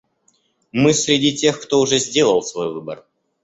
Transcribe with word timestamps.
Мы 0.71 0.95
среди 0.95 1.35
тех, 1.37 1.61
кто 1.61 1.79
уже 1.79 1.99
сделал 1.99 2.41
свой 2.41 2.73
выбор. 2.73 3.05